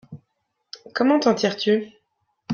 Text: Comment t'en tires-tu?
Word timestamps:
Comment 0.95 1.19
t'en 1.19 1.35
tires-tu? 1.35 1.91